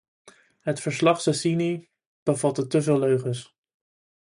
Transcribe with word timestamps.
Het 0.59 0.79
verslagCeccini 0.83 1.69
bevatte 2.23 2.67
te 2.67 2.81
veel 2.87 2.99
leugens. 2.99 3.47